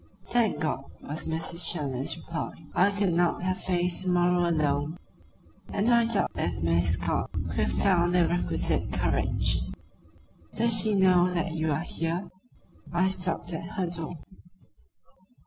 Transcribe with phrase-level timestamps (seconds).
[0.31, 1.63] "Thank God," was Mr.
[1.63, 2.53] Challoner's reply.
[2.73, 4.97] "I could not have faced to morrow alone
[5.71, 9.59] and I doubt if Miss Scott could have found the requisite courage.
[10.53, 12.29] Does she know that you are here?"
[12.91, 14.17] "I stopped at her door."